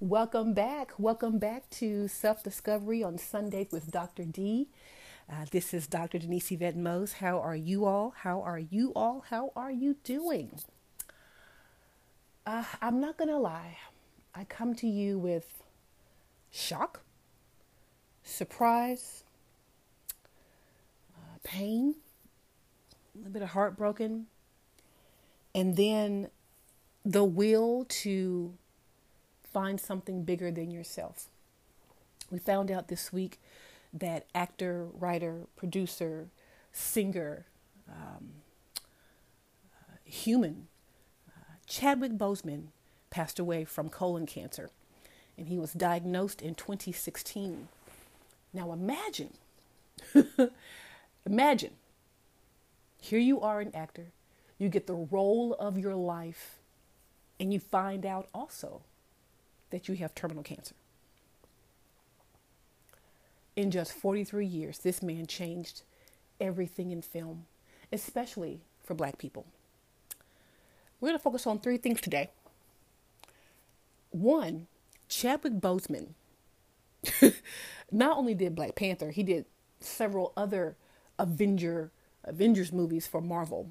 [0.00, 0.92] Welcome back.
[0.98, 4.24] Welcome back to Self Discovery on Sundays with Dr.
[4.24, 4.66] D.
[5.30, 6.18] Uh, this is Dr.
[6.18, 7.12] Denise Yvette Mose.
[7.12, 8.12] How are you all?
[8.18, 9.24] How are you all?
[9.30, 10.58] How are you doing?
[12.44, 13.78] Uh, I'm not going to lie.
[14.34, 15.62] I come to you with
[16.50, 17.02] shock,
[18.24, 19.22] surprise,
[21.16, 21.94] uh, pain,
[23.14, 24.26] a little bit of heartbroken,
[25.54, 26.30] and then
[27.04, 28.54] the will to
[29.54, 31.28] find something bigger than yourself.
[32.30, 33.40] We found out this week
[33.92, 36.26] that actor, writer, producer,
[36.72, 37.46] singer,
[37.88, 38.30] um,
[39.72, 40.66] uh, human,
[41.28, 42.64] uh, Chadwick Boseman
[43.10, 44.70] passed away from colon cancer,
[45.38, 47.68] and he was diagnosed in 2016.
[48.52, 49.34] Now imagine,
[51.26, 51.74] imagine,
[53.00, 54.06] here you are an actor,
[54.58, 56.56] you get the role of your life,
[57.38, 58.80] and you find out also
[59.74, 60.76] that you have terminal cancer.
[63.56, 65.82] In just 43 years, this man changed
[66.40, 67.46] everything in film,
[67.92, 69.46] especially for black people.
[71.00, 72.30] We're going to focus on three things today.
[74.10, 74.68] One,
[75.08, 76.10] Chadwick Boseman
[77.90, 79.44] not only did Black Panther, he did
[79.80, 80.76] several other
[81.18, 81.90] Avenger
[82.22, 83.70] Avengers movies for Marvel.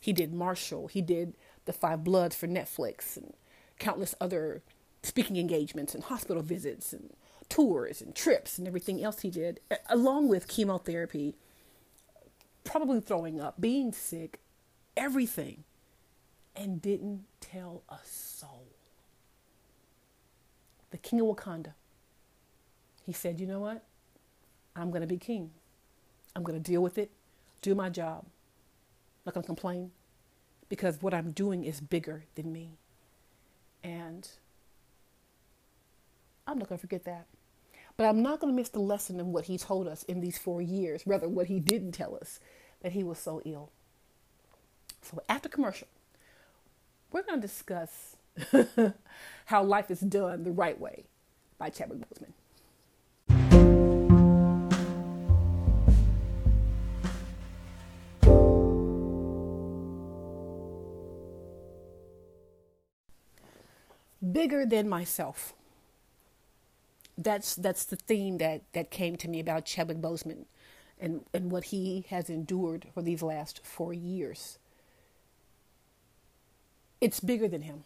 [0.00, 1.34] He did Marshall, he did
[1.66, 3.34] The Five Bloods for Netflix and
[3.78, 4.62] countless other
[5.02, 7.10] speaking engagements and hospital visits and
[7.48, 11.34] tours and trips and everything else he did, along with chemotherapy,
[12.64, 14.40] probably throwing up, being sick,
[14.96, 15.64] everything,
[16.54, 18.66] and didn't tell a soul.
[20.90, 21.74] The king of Wakanda.
[23.04, 23.84] He said, You know what?
[24.76, 25.50] I'm going to be king.
[26.36, 27.10] I'm going to deal with it,
[27.62, 28.26] do my job.
[29.24, 29.90] Not going to complain
[30.68, 32.78] because what I'm doing is bigger than me.
[33.82, 34.28] And
[36.48, 37.26] I'm not going to forget that.
[37.98, 40.38] But I'm not going to miss the lesson in what he told us in these
[40.38, 42.40] four years, rather, what he didn't tell us
[42.80, 43.70] that he was so ill.
[45.02, 45.88] So, after commercial,
[47.12, 48.16] we're going to discuss
[49.46, 51.04] how life is done the right way
[51.58, 52.32] by Chadwick Boseman.
[64.32, 65.54] Bigger than myself
[67.18, 70.44] that's that's the theme that that came to me about Chadwick Boseman
[71.00, 74.58] and and what he has endured for these last 4 years.
[77.00, 77.84] It's bigger than him.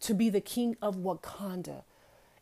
[0.00, 1.82] To be the king of Wakanda,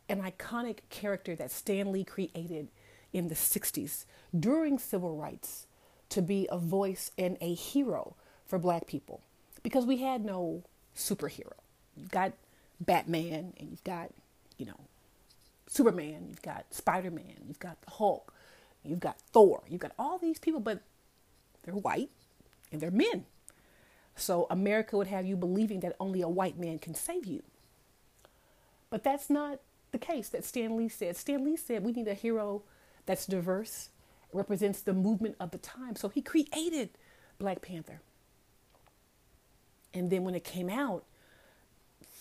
[0.07, 2.69] an iconic character that Stan Lee created
[3.13, 4.05] in the 60s
[4.37, 5.65] during civil rights
[6.09, 8.15] to be a voice and a hero
[8.45, 9.21] for black people
[9.63, 10.63] because we had no
[10.95, 11.53] superhero.
[11.95, 12.33] You've got
[12.79, 14.11] Batman and you've got,
[14.57, 14.79] you know,
[15.67, 18.33] Superman, you've got Spider Man, you've got the Hulk,
[18.83, 20.81] you've got Thor, you've got all these people, but
[21.63, 22.09] they're white
[22.71, 23.25] and they're men.
[24.15, 27.43] So America would have you believing that only a white man can save you.
[28.89, 29.59] But that's not
[29.91, 31.15] the case that Stan Lee said.
[31.15, 32.63] Stan Lee said we need a hero
[33.05, 33.89] that's diverse,
[34.33, 35.95] represents the movement of the time.
[35.95, 36.89] So he created
[37.37, 38.01] Black Panther.
[39.93, 41.03] And then when it came out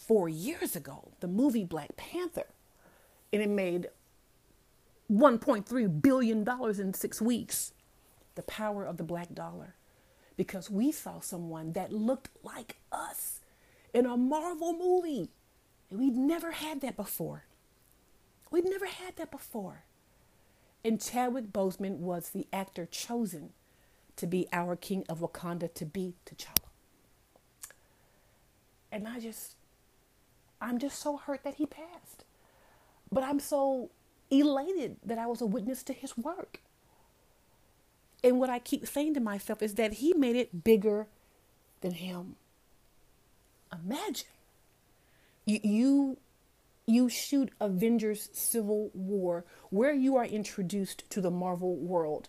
[0.06, 2.46] four years ago, the movie Black Panther,
[3.36, 3.88] and it made
[5.12, 6.48] $1.3 billion
[6.80, 7.72] in six weeks.
[8.34, 9.74] The power of the black dollar.
[10.36, 13.40] Because we saw someone that looked like us
[13.92, 15.30] in a Marvel movie.
[15.90, 17.44] And we'd never had that before.
[18.50, 19.84] We'd never had that before.
[20.84, 23.50] And Chadwick Boseman was the actor chosen
[24.16, 26.70] to be our king of Wakanda, to be T'Challa.
[28.90, 29.56] And I just,
[30.60, 32.24] I'm just so hurt that he passed.
[33.10, 33.90] But I'm so
[34.30, 36.60] elated that I was a witness to his work.
[38.24, 41.06] And what I keep saying to myself is that he made it bigger
[41.80, 42.36] than him.
[43.72, 44.26] Imagine
[45.46, 46.16] you you,
[46.86, 52.28] you shoot Avengers Civil War where you are introduced to the Marvel world.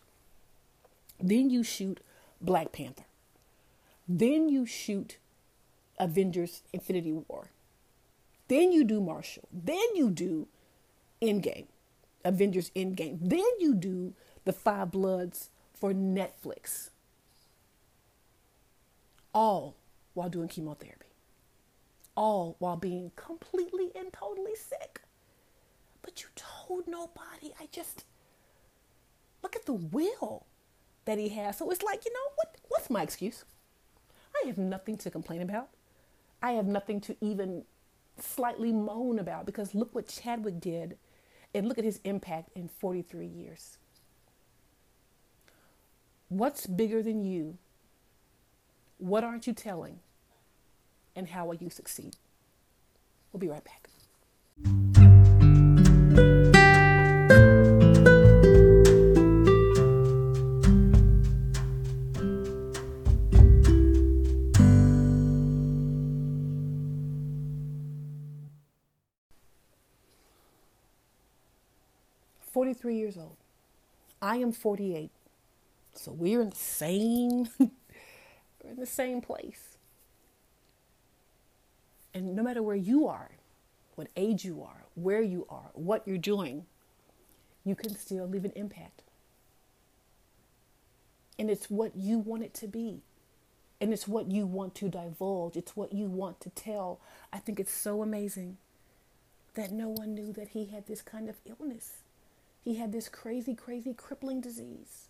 [1.20, 2.00] Then you shoot
[2.40, 3.06] Black Panther.
[4.08, 5.18] Then you shoot
[6.00, 7.50] Avengers Infinity War.
[8.48, 9.48] Then you do Marshall.
[9.52, 10.48] Then you do
[11.22, 11.68] Endgame,
[12.24, 13.18] Avengers Endgame.
[13.22, 14.14] Then you do
[14.46, 16.90] the Five Bloods for Netflix.
[19.34, 19.76] All
[20.14, 21.08] while doing chemotherapy.
[22.16, 25.02] All while being completely and totally sick.
[26.02, 27.54] But you told nobody.
[27.60, 28.06] I just
[29.44, 30.46] look at the will
[31.06, 31.58] that he has.
[31.58, 33.46] So it's like, you know, what what's my excuse?
[34.36, 35.70] I have nothing to complain about.
[36.42, 37.64] I have nothing to even
[38.20, 40.98] slightly moan about because look what Chadwick did
[41.58, 43.78] and look at his impact in 43 years.
[46.30, 47.58] What's bigger than you?
[49.00, 50.00] What aren't you telling?
[51.16, 52.16] And how will you succeed?
[53.32, 53.90] We'll be right back.
[72.58, 73.38] 43 years old.
[74.20, 75.12] I am 48.
[75.94, 79.78] So we're in the same we're in the same place.
[82.16, 83.30] And no matter where you are,
[83.94, 86.66] what age you are, where you are, what you're doing,
[87.64, 89.04] you can still leave an impact.
[91.38, 93.02] And it's what you want it to be.
[93.80, 95.56] And it's what you want to divulge.
[95.56, 97.00] It's what you want to tell.
[97.32, 98.58] I think it's so amazing
[99.54, 101.98] that no one knew that he had this kind of illness.
[102.68, 105.08] He had this crazy, crazy crippling disease.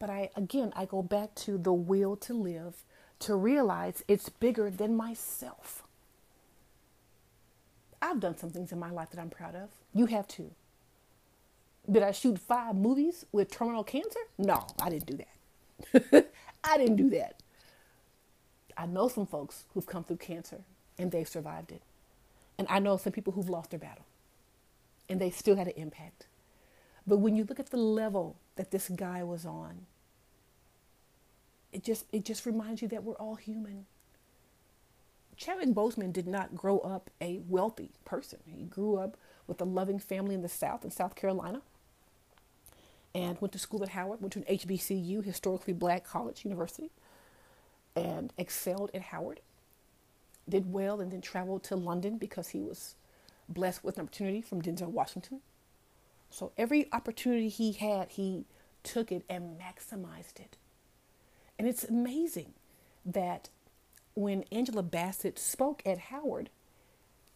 [0.00, 2.82] But I, again, I go back to the will to live
[3.20, 5.84] to realize it's bigger than myself.
[8.02, 9.68] I've done some things in my life that I'm proud of.
[9.94, 10.50] You have too.
[11.88, 14.18] Did I shoot five movies with terminal cancer?
[14.36, 16.26] No, I didn't do that.
[16.64, 17.40] I didn't do that.
[18.76, 20.62] I know some folks who've come through cancer
[20.98, 21.82] and they've survived it.
[22.58, 24.04] And I know some people who've lost their battle
[25.08, 26.26] and they still had an impact.
[27.06, 29.86] But when you look at the level that this guy was on,
[31.72, 33.86] it just it just reminds you that we're all human.
[35.36, 38.38] Chadwick Boseman did not grow up a wealthy person.
[38.46, 39.16] He grew up
[39.48, 41.60] with a loving family in the South, in South Carolina,
[43.14, 46.90] and went to school at Howard, went to an HBCU, historically black college university,
[47.96, 49.40] and excelled at Howard.
[50.48, 52.94] Did well and then traveled to London because he was
[53.48, 55.40] blessed with an opportunity from Denzel Washington.
[56.30, 58.46] So every opportunity he had, he
[58.82, 60.56] took it and maximized it.
[61.58, 62.54] And it's amazing
[63.04, 63.48] that
[64.14, 66.50] when Angela Bassett spoke at Howard,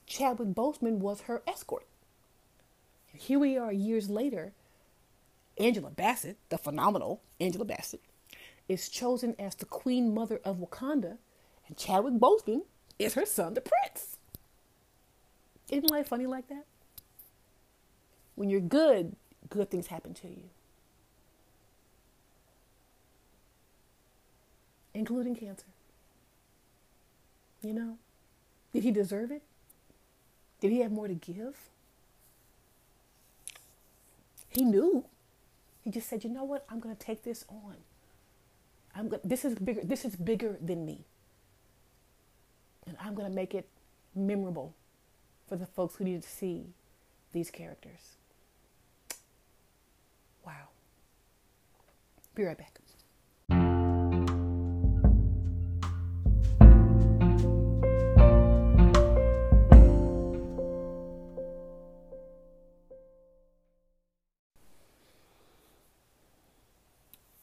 [0.07, 1.87] Chadwick Boseman was her escort.
[3.13, 4.53] And here we are years later.
[5.59, 8.01] Angela Bassett, the phenomenal Angela Bassett,
[8.69, 11.19] is chosen as the Queen Mother of Wakanda,
[11.67, 12.63] and Chadwick Boseman
[12.99, 14.18] is her son, the Prince.
[15.71, 16.65] Isn't life funny like that?
[18.35, 19.17] When you're good,
[19.51, 20.45] good things happen to you,
[24.95, 25.67] including cancer.
[27.63, 27.99] You know,
[28.73, 29.43] did he deserve it?
[30.61, 31.57] Did he have more to give?
[34.49, 35.05] He knew.
[35.83, 36.65] He just said, "You know what?
[36.71, 37.77] I'm going to take this on.
[38.95, 39.83] I'm go- this is bigger.
[39.85, 41.05] This is bigger than me,
[42.87, 43.69] and I'm going to make it
[44.15, 44.75] memorable
[45.49, 46.67] for the folks who need to see
[47.33, 48.17] these characters.
[50.45, 50.69] Wow.
[52.35, 52.79] Be right back.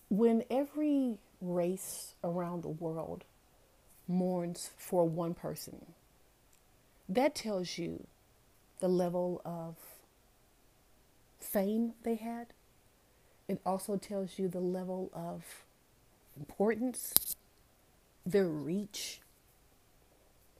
[0.09, 3.25] When every race around the world
[4.07, 5.85] mourns for one person,
[7.07, 8.07] that tells you
[8.79, 9.75] the level of
[11.39, 12.47] fame they had.
[13.47, 15.65] It also tells you the level of
[16.37, 17.35] importance,
[18.25, 19.19] their reach.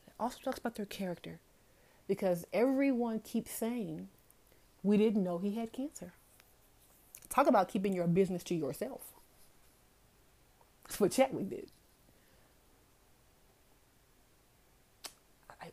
[0.08, 1.40] It also talks about their character
[2.08, 4.08] because everyone keeps saying,
[4.84, 6.14] We didn't know he had cancer.
[7.30, 9.02] Talk about keeping your business to yourself.
[10.84, 11.70] That's what Chadwick did.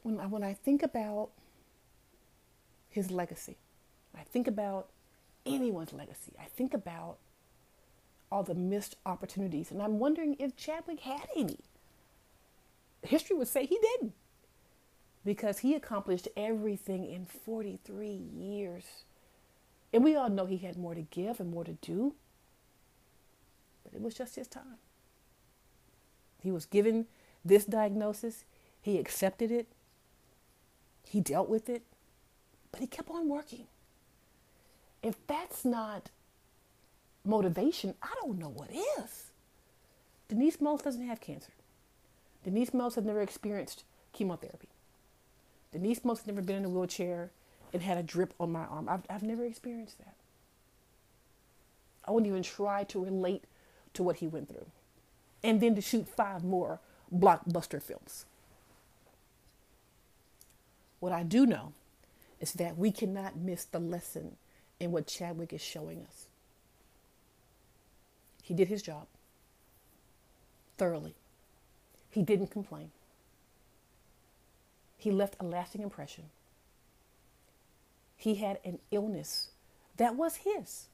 [0.02, 1.30] When I, when I think about
[2.88, 3.56] his legacy,
[4.16, 4.88] I think about
[5.46, 7.18] anyone's legacy, I think about
[8.30, 11.58] all the missed opportunities, and I'm wondering if Chadwick had any.
[13.02, 14.14] History would say he didn't,
[15.24, 19.04] because he accomplished everything in 43 years.
[19.92, 22.14] And we all know he had more to give and more to do,
[23.84, 24.78] but it was just his time.
[26.40, 27.06] He was given
[27.44, 28.44] this diagnosis,
[28.80, 29.68] he accepted it,
[31.08, 31.82] he dealt with it,
[32.70, 33.66] but he kept on working.
[35.02, 36.10] If that's not
[37.24, 39.30] motivation, I don't know what is.
[40.28, 41.52] Denise Mills doesn't have cancer.
[42.44, 44.68] Denise Mills has never experienced chemotherapy.
[45.72, 47.30] Denise Mills has never been in a wheelchair
[47.72, 48.88] and had a drip on my arm.
[48.88, 50.14] I've, I've never experienced that.
[52.04, 53.44] I wouldn't even try to relate
[53.94, 54.66] to what he went through.
[55.42, 56.80] And then to shoot five more
[57.14, 58.26] blockbuster films.
[61.02, 61.72] What I do know
[62.38, 64.36] is that we cannot miss the lesson
[64.78, 66.26] in what Chadwick is showing us.
[68.40, 69.08] He did his job
[70.78, 71.16] thoroughly.
[72.08, 72.92] He didn't complain.
[74.96, 76.26] He left a lasting impression.
[78.16, 79.48] He had an illness
[79.96, 80.86] that was his.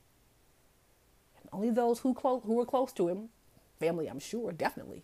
[1.38, 3.28] And only those who, clo- who were close to him,
[3.78, 5.02] family, I'm sure, definitely,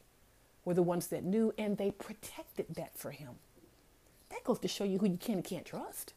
[0.64, 3.34] were the ones that knew, and they protected that for him.
[4.31, 6.14] That goes to show you who you can and can't trust.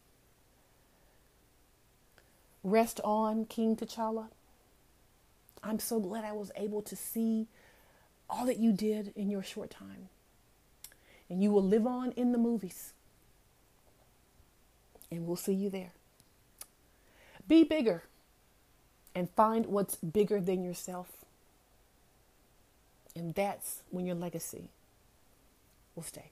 [2.63, 4.27] Rest on, King T'Challa.
[5.63, 7.47] I'm so glad I was able to see
[8.29, 10.09] all that you did in your short time.
[11.29, 12.93] And you will live on in the movies.
[15.11, 15.91] And we'll see you there.
[17.47, 18.03] Be bigger
[19.15, 21.25] and find what's bigger than yourself.
[23.15, 24.69] And that's when your legacy
[25.95, 26.31] will stay.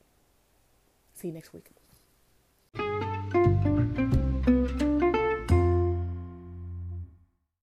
[1.16, 1.72] See you next week.